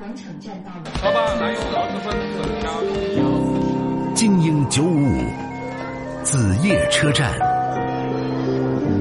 [0.00, 0.84] 广场站到了。
[1.04, 2.72] 老板，来有螺蛳粉粉条。
[4.14, 5.20] 精英九五五，
[6.24, 7.38] 子夜车站，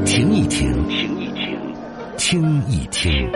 [0.05, 1.57] 停一停，停一停，
[2.17, 3.31] 听一听。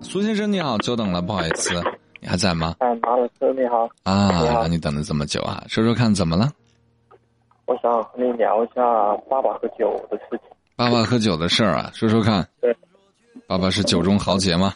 [0.00, 1.74] 苏先生你好，久等了，不好意思，
[2.22, 2.76] 你还在吗？
[2.78, 3.86] 哎，马老师你好。
[4.04, 6.48] 啊，你等了这么久啊，说说看怎么了？
[7.66, 8.82] 我想和你聊一下
[9.28, 10.40] 爸爸喝酒的事情。
[10.76, 12.46] 爸爸喝酒的事儿啊，说说看。
[12.60, 12.76] 对。
[13.46, 14.74] 爸爸是酒中豪杰吗？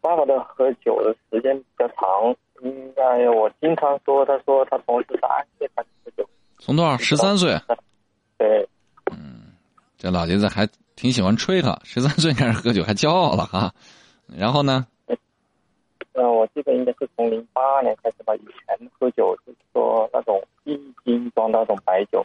[0.00, 6.28] 爸爸的喝酒的时间比较长，应该我经常说，他说他从十三岁开始喝酒。
[6.58, 6.96] 从多少？
[6.98, 7.56] 十三岁。
[8.38, 8.68] 对。
[9.10, 9.52] 嗯，
[9.96, 13.72] 这老爷子还挺喜欢吹他，十三岁开始喝酒还骄傲了哈。
[14.26, 14.86] 然后呢？
[16.14, 18.34] 呃，我记得应该是从零八年开始吧。
[18.34, 22.22] 以前喝酒就是说那种一斤装那种白酒，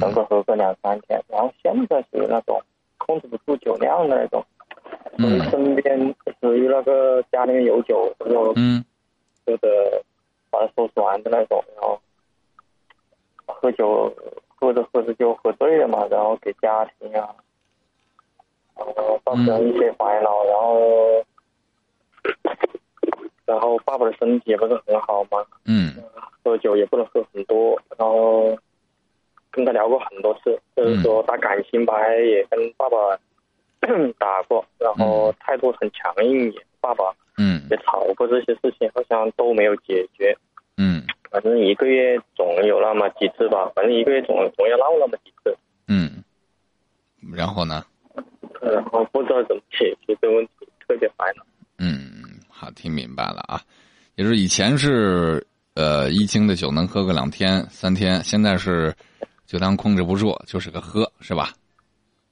[0.00, 1.20] 能够喝个两三天。
[1.28, 2.62] 然后现在是那种
[2.96, 4.44] 控制不住酒量的那种。
[5.18, 5.42] 嗯。
[5.50, 8.84] 身边属于那个家里面有酒，然后嗯，
[9.44, 10.02] 喝的
[10.50, 12.00] 把它收拾完的那种，然后
[13.46, 14.14] 喝酒
[14.48, 17.34] 喝着喝着就喝醉了嘛，然后给家庭啊，
[18.76, 21.24] 然后造成一些烦恼，然后。
[23.46, 25.94] 然后爸爸的身体也不是很好嘛，嗯，
[26.42, 28.56] 喝酒也不能喝很多，然后
[29.50, 32.96] 跟他聊过很多次，就是说打感情牌也跟爸爸
[34.18, 40.36] 打过，然后态度很强硬，也爸爸嗯也吵过这些事情，好像都没有解决，
[40.76, 45.56] 嗯，反正一个月总有那么几次吧，反正一个月总总要闹那么几次，
[45.88, 46.24] 嗯，
[47.34, 47.84] 然后呢？
[48.62, 51.44] 然后不知道怎么解决这个问题，特别烦恼。
[51.78, 52.13] 嗯。
[52.56, 53.60] 好，听明白了啊，
[54.14, 58.94] 也就是以前是呃一斤的酒能喝个两天三天，现在是
[59.44, 61.48] 就当控制不住，就是个喝，是吧？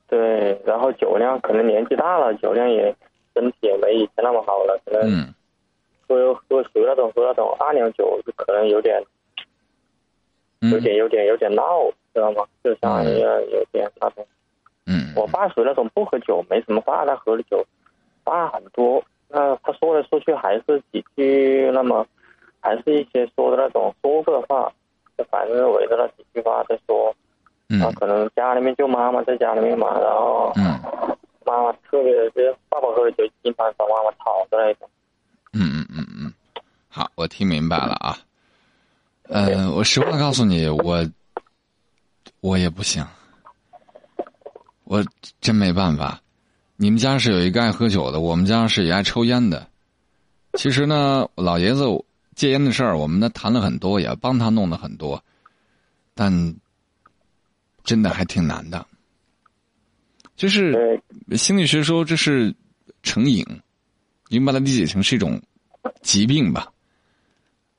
[0.07, 2.95] 对，然后酒量可能年纪大了，酒量也
[3.35, 5.35] 身体也没以前那么好了，可能
[6.07, 9.03] 喝喝属于那种喝那种二两酒，就可能有点
[10.61, 12.45] 有点有点有点闹，知道吗？
[12.63, 13.11] 就像有
[13.51, 14.25] 有点那种。
[14.87, 15.13] 嗯。
[15.17, 17.67] 我爸属于那种不喝酒没什么话，他喝的酒
[18.23, 19.05] 话很多。
[19.33, 22.07] 那他说来说去还是几句，那么
[22.61, 24.71] 还是一些说的那种说过的话，
[25.17, 27.15] 就反正围着那几句话在说。
[27.69, 27.81] 嗯。
[27.95, 30.79] 可能家里面就妈妈在家里面嘛，然后嗯，
[31.47, 34.89] 妈妈特别是爸爸喝酒经常找妈妈吵的那种。
[35.55, 36.33] 嗯嗯嗯嗯，
[36.89, 38.17] 好，我听明白了啊。
[39.29, 41.03] 呃，我实话告诉你，我
[42.41, 43.03] 我也不行，
[44.85, 45.03] 我
[45.41, 46.21] 真没办法。
[46.77, 49.69] 你们家是有一个爱喝酒的，我们家是也爱抽烟的。
[50.55, 51.85] 其实呢，老爷子
[52.35, 55.23] 戒烟的事儿，我们呢谈了很多，也帮他弄了很多，
[56.15, 56.55] 但
[57.85, 58.85] 真的还挺难的。
[60.35, 61.01] 就是
[61.37, 62.55] 心理学说这是
[63.03, 63.45] 成瘾，
[64.29, 65.41] 你把它理解成是一种
[66.01, 66.73] 疾病吧。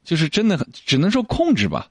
[0.03, 1.89] 就是真的很，只能说控制吧。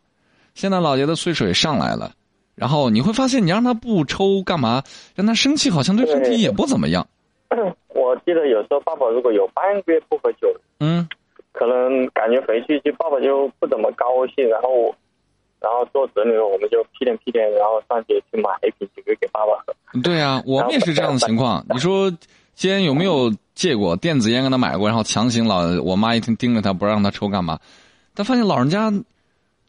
[0.54, 2.14] 现在老爷子岁数也上来了。
[2.54, 4.82] 然后你会发现，你让他不抽干嘛？
[5.14, 7.06] 让他生气，好像对身体也不怎么样。
[7.88, 10.48] 我记得有时候爸爸如果有半个月不喝酒，
[10.80, 11.06] 嗯，
[11.52, 14.94] 可能感觉回去就爸爸就不怎么高兴，然后，
[15.60, 19.74] 然后做子女我们就屁颠屁颠，然后上街去买一瓶酒给爸爸喝。
[20.02, 21.64] 对啊，我们也是这样的情况。
[21.72, 22.10] 你说，
[22.54, 24.42] 戒烟有没有借过电子烟？
[24.42, 27.58] 给他买过，然后强行老我妈一天盯着他不让他抽干嘛？
[28.14, 28.92] 但发现老人家。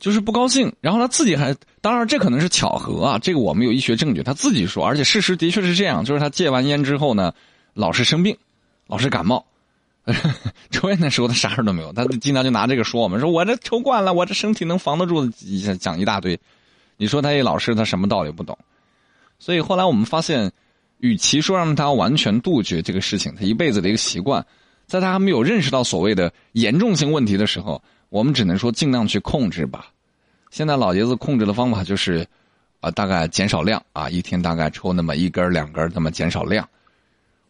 [0.03, 7.33] 就是不高兴，然后他自己还，当然这可能是巧合啊，这个我们有医学证据，他自己说，而且事实的确是这样，就是他戒完烟之后呢，
[7.73, 8.35] 老是生病，
[8.85, 9.45] 老是感冒，
[10.71, 15.25] 抽烟的时候他啥事都没有，他经常就拿这个说我们，说我这抽惯了，我这身体能防得住，
[15.79, 16.37] 讲一大堆，
[16.97, 18.57] 你说他一老师他什么道理不懂，
[19.39, 20.51] 所以后来我们发现，
[20.97, 24.45] 与其说让他完全杜绝这个事情，他一辈子的一个习惯，
[24.85, 29.87] 在他还没有认识到所谓的严重性问题的时候，我们只能说尽量去控制吧。
[30.53, 32.23] 现在老爷子控制的方法就是，
[32.79, 36.69] 啊，大概减少量啊，一天大概抽那么一根两根，那么减少量。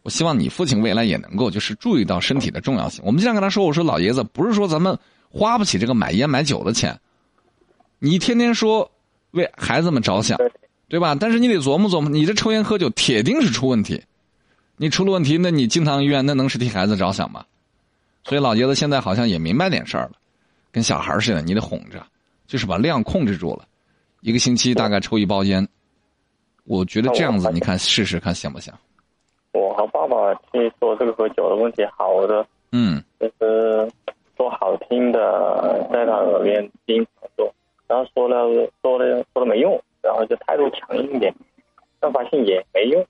[0.04, 3.04] 我希望你父亲未来也能够就是注意到身体的重要性。
[3.04, 4.98] 我们经常跟他说：“我说老爷子，不是说咱们
[5.28, 6.98] 花不起这个买烟买酒的钱，
[7.98, 8.90] 你天天说
[9.32, 10.38] 为孩子们着想，
[10.88, 11.14] 对吧？
[11.14, 14.02] 但是你得琢磨琢磨，你这抽烟喝酒铁定是出问题。
[14.78, 17.44] 你出了问题，那你经常医院，那能是替孩子着想吗？
[18.24, 20.12] 所以老爷子现在好像也明白点事儿了，
[20.72, 22.02] 跟小孩似的，你得哄着。”
[22.46, 23.64] 就是把量控制住了，
[24.20, 25.66] 一个星期大概抽一包烟。
[26.64, 28.72] 我觉得这样子，你看试试看行不行？
[29.52, 33.90] 我和爸爸去做这个喝酒的问题，好的，嗯，就是
[34.36, 37.54] 说好听的，在他耳边经常说，
[37.86, 41.34] 然后说了说了说了没用，然后就态度强硬一点，
[42.00, 43.06] 但发现也没用。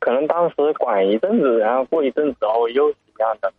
[0.00, 3.52] 可能当时管一阵子，然后过一阵子后又是一样的，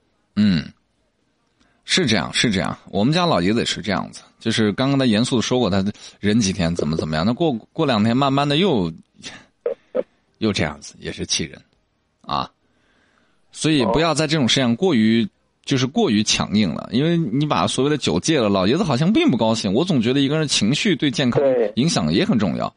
[1.93, 2.75] 嗯，是这样，是这样。
[2.89, 5.83] 我们家老爷子也是这样子，就是刚刚他严肃的说过，他
[6.19, 8.91] 忍几天怎么怎么样，那过过两天慢慢的又
[10.39, 11.61] 又这样子，也是气人
[12.21, 12.49] 啊。
[13.51, 15.27] 所以不要在这种事上过于
[15.63, 19.71] 就是过于强硬了，因为你把所谓的酒戒了，老爷子好像并不高兴。
[19.71, 21.39] 我总觉得一个人情绪对健康
[21.75, 22.73] 影响也很重要。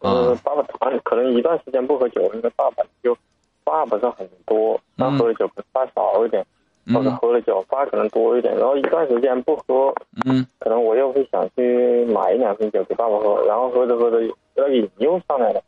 [0.00, 3.16] 呃，爸爸他可能一段时间不喝酒，因为爸爸就
[3.64, 6.44] 爸不是很多，他喝酒比爸少一点，
[6.86, 8.56] 或者喝了酒爸可能多一点。
[8.56, 9.94] 然后一段时间不喝，
[10.24, 14.18] 嗯，可能我又会想去买一两瓶酒给爸爸喝，然后喝着喝着
[14.54, 15.62] 那个瘾又上来了。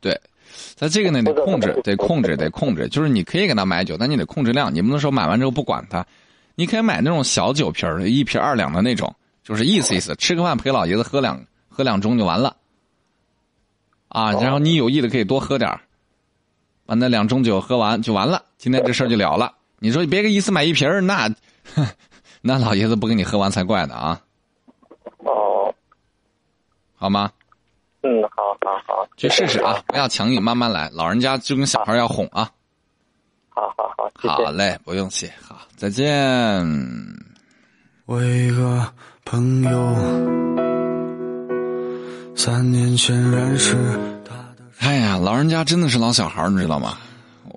[0.00, 0.18] 对，
[0.78, 2.88] 他这个呢得控制，得控制，得控制。
[2.88, 6.06] 就是你可以给他买酒，但你得控制量，你不能说买完之后不管他。
[6.54, 9.14] 你可以买那种小酒瓶儿，一瓶二两的那种，
[9.44, 12.56] 就是意思意思，吃个饭陪老爷子喝两喝两盅就完了。
[14.08, 15.80] 啊，然后你有意的可以多喝点儿，
[16.84, 19.52] 把那两盅酒喝完就完了，今天这事儿就了了。
[19.80, 21.28] 你说你别个一次买一瓶儿，那
[22.40, 24.20] 那老爷子不给你喝完才怪呢啊！
[25.18, 25.74] 哦，
[26.96, 27.30] 好吗？
[28.02, 30.88] 嗯，好好好，去试试啊，不要强硬，慢慢来。
[30.92, 32.50] 老人家就跟小孩要哄啊。
[33.50, 36.06] 好好好，好嘞，不用谢，好，再见。
[38.06, 38.92] 我一个
[39.24, 39.96] 朋友。
[42.36, 43.74] 三年前认识
[44.24, 46.96] 他的哎呀，老人家真的是老小孩你知道吗？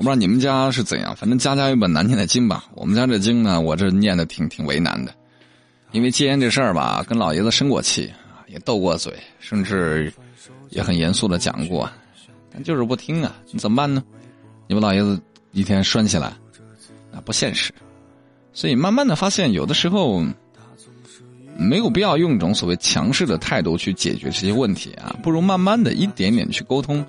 [0.01, 2.65] 我不知道你们家是怎样，反正家家有本难念的经吧。
[2.73, 5.13] 我们家这经呢，我这念的挺挺为难的，
[5.91, 8.11] 因为戒烟这事儿吧，跟老爷子生过气，
[8.47, 10.11] 也斗过嘴，甚至
[10.71, 11.87] 也很严肃的讲过，
[12.51, 14.03] 但就是不听啊，你怎么办呢？
[14.65, 15.21] 你们老爷子
[15.51, 16.33] 一天拴起来，
[17.11, 17.71] 那不现实。
[18.53, 20.25] 所以慢慢的发现，有的时候。
[21.57, 27.05] 没有必要用一种所谓强势的态度去解决这些问题啊，不如慢慢的一点点去沟通，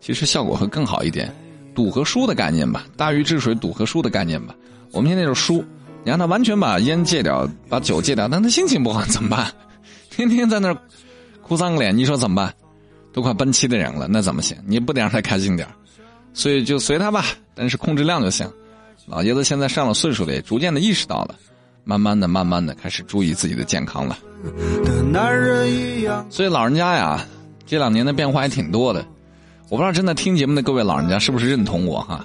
[0.00, 1.34] 其实效果会更好一点。
[1.76, 4.54] 赌和输的概念吧，大禹治水，赌和输的概念吧。
[4.92, 5.64] 我们现在就输，
[6.02, 9.52] 你让他完全把烟戒掉，把酒戒掉，但他心情不好怎么办？
[10.10, 10.76] 天天在那儿
[11.42, 12.54] 哭丧个脸，你说怎么办？
[13.12, 14.56] 都快奔七的人了，那怎么行？
[14.66, 15.68] 你不得让他开心点
[16.32, 17.24] 所以就随他吧，
[17.54, 18.50] 但是控制量就行。
[19.06, 21.36] 老爷子现在上了岁数了，也逐渐的意识到了。
[21.84, 24.18] 慢慢的，慢慢的开始注意自己的健康了。
[26.28, 27.24] 所以老人家呀，
[27.64, 29.06] 这两年的变化还挺多的。
[29.68, 32.24] 我不知道正在听节目的各位老人家是不是认同我哈？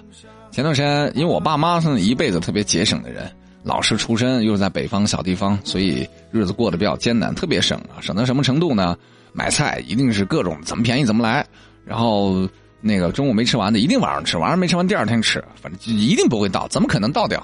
[0.51, 3.27] 前段时间，因为我爸妈是一辈子特别节省的人，
[3.63, 8.95] 老师出身，又是在北方小地方，所以日子过得比较艰难，特别省啊，省到什么程度呢？
[9.33, 11.43] 买菜一定是各种怎么便宜怎么来，
[11.83, 12.47] 然后
[12.79, 17.43] 那个中午没吃完的一定晚上吃，晚上没吃完第二天吃，反正就一定不会倒，怎么可能倒掉？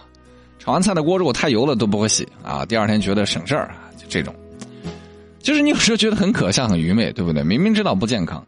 [0.60, 2.66] 炒完菜的锅如果太油了都不会洗啊！
[2.66, 4.36] 第二天觉得省事儿啊，就这种，
[5.40, 7.42] 就是你有时候觉得很可笑、很愚昧，对不对？
[7.44, 8.46] 明明知道不健康，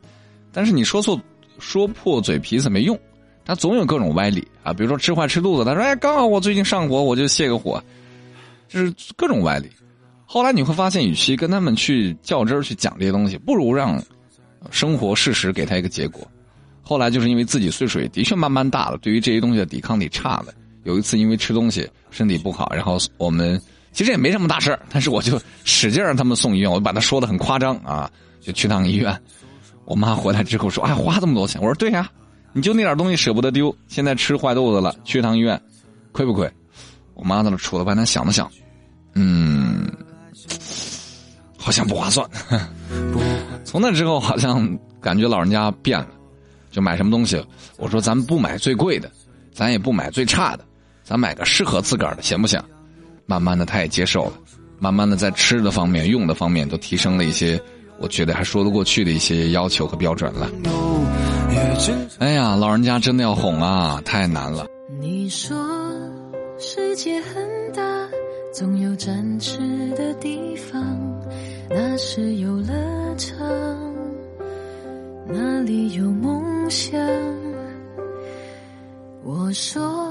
[0.51, 1.17] 但是你说错、
[1.59, 2.97] 说破嘴皮子没用，
[3.45, 4.73] 他总有各种歪理啊。
[4.73, 7.83] 比如说吃坏吃肚子，他说：“哎，刚好我最近上火，我就泄个火。”
[8.67, 9.69] 就是各种歪理。
[10.25, 13.99] 后来你会发现，与其跟他们去较真去讲这些东西，不如让
[14.69, 16.21] 生活事实给他一个结果。
[16.83, 20.53] 后来就是因为自己岁数也的确慢慢大了，对于这些东西的抵抗力差了。
[20.83, 23.59] 有一次因为吃东西身体不好，然后我们
[23.91, 29.19] 其实也没什么大事但是我就使劲让他们送医院，我就把他说的很夸张啊，就去趟医院。
[29.89, 32.07] 我妈回来之后说：“哎，花这么多钱。”我说：“对呀，
[32.53, 35.59] 你就那点东西舍不得丢，现在吃坏肚子了，去趟医院，
[36.11, 36.49] 亏不亏？”
[37.15, 38.49] 我妈在那杵了半天，想了想，
[39.15, 39.91] 嗯，
[41.57, 42.25] 好像不划算。
[43.65, 46.07] 从那之后，好像感觉老人家变了，
[46.71, 47.43] 就买什么东西，
[47.77, 49.11] 我说咱不买最贵的，
[49.51, 50.63] 咱也不买最差的。
[51.03, 52.61] 咱买个适合自个儿的行不行？
[53.25, 54.33] 慢慢的，他也接受了。
[54.77, 57.61] 慢慢的，在吃的方面、用的方面都提升了一些，
[57.99, 60.49] 我觉得还说得过去的一些要求和标准了。
[62.19, 64.65] 哎呀，老人家真的要哄啊，太难了。
[64.99, 65.57] 你说
[66.57, 67.81] 世界很大，
[68.53, 69.57] 总有展翅
[69.95, 70.81] 的地方，
[71.69, 72.73] 那是游乐
[73.17, 73.37] 场，
[75.27, 76.99] 那里有梦想。
[79.23, 80.09] 我说。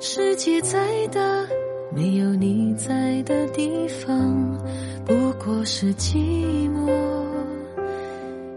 [0.00, 0.78] 世界再
[1.10, 1.20] 大，
[1.94, 4.58] 没有你在的地方，
[5.06, 6.90] 不过是寂寞，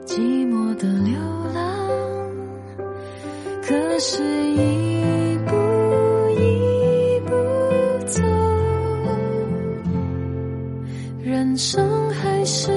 [0.06, 1.20] 寂寞的流
[1.54, 1.62] 浪。
[3.62, 5.54] 可是，一步
[6.40, 7.36] 一步
[8.06, 8.24] 走，
[11.22, 12.72] 人生还是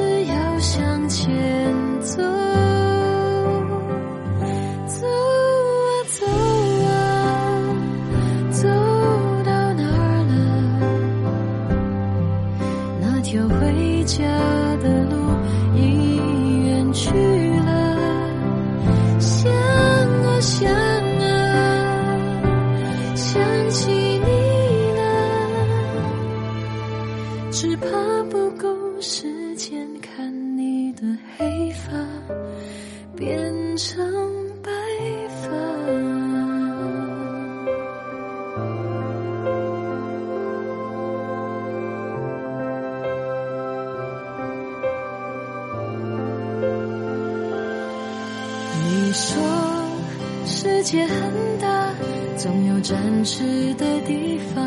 [52.82, 54.66] 展翅的地方，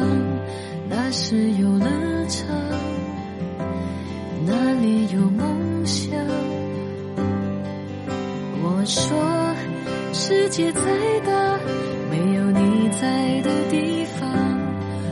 [0.87, 1.85] 那是游乐
[2.27, 2.47] 场，
[4.45, 6.11] 那里有梦想。
[8.61, 9.17] 我说
[10.13, 10.81] 世界再
[11.25, 11.59] 大，
[12.11, 14.29] 没有你在的地方，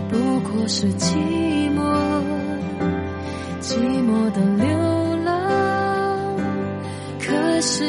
[0.09, 1.15] 不过是寂
[1.75, 1.81] 寞，
[3.61, 6.37] 寂寞的流浪。
[7.19, 7.83] 可是，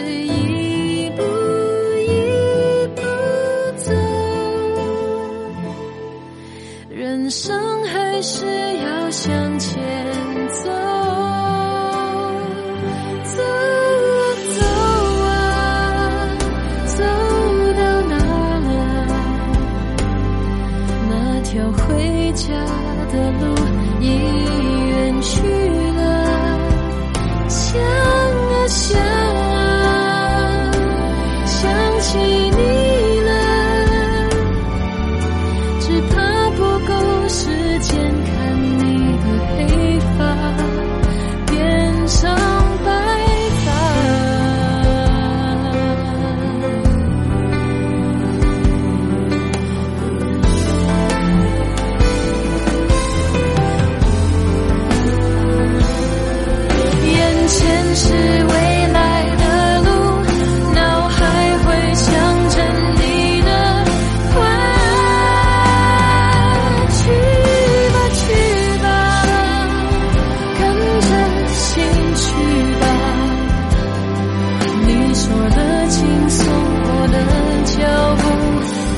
[75.23, 77.17] 说的轻松，我的
[77.65, 77.73] 脚
[78.19, 78.23] 步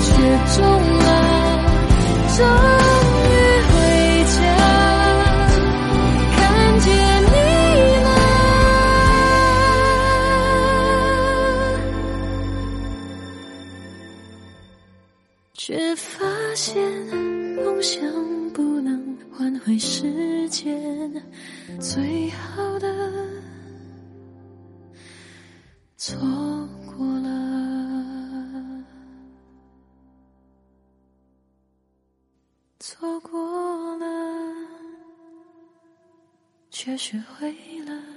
[0.01, 0.09] 却
[0.57, 0.57] 重
[0.99, 1.07] 了。
[2.35, 2.41] 终
[3.29, 3.31] 于
[3.69, 3.73] 回
[4.33, 4.35] 家，
[6.35, 6.41] 看
[6.81, 6.87] 见
[7.31, 7.37] 你
[8.01, 8.07] 了，
[15.53, 15.63] 却
[15.95, 16.09] 发
[16.55, 16.73] 现
[17.55, 18.01] 梦想
[18.55, 18.89] 不能
[19.37, 21.13] 换回时间，
[21.79, 22.89] 最好的
[26.07, 26.19] 错
[26.85, 28.85] 过了。
[32.79, 34.07] 错过了，
[36.69, 37.51] 却学会
[37.87, 38.14] 了。